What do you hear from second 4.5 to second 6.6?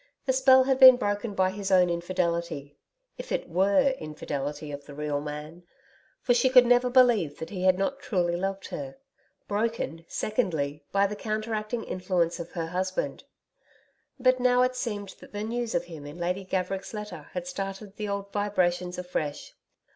of the real man. For she